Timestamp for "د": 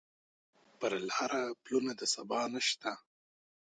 1.99-2.01